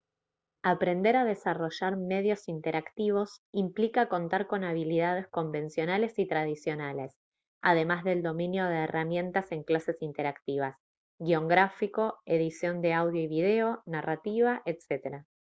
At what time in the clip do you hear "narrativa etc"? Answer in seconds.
13.85-15.23